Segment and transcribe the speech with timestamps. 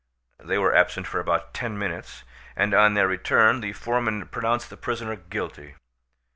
[0.39, 2.23] They were absent for about ten minutes,
[2.55, 5.75] and on their return the foreman pronounced the prisoner guilty.